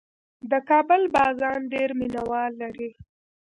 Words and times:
د 0.51 0.53
کابل 0.69 1.01
بازان 1.15 1.59
ډېر 1.73 1.89
مینه 1.99 2.21
وال 2.29 2.51
لري. 2.61 2.89